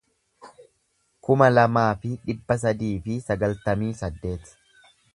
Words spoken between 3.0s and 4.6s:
fi sagaltamii saddeet